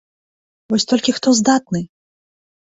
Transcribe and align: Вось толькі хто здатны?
Вось 0.75 0.87
толькі 0.95 1.15
хто 1.19 1.29
здатны? 1.43 1.85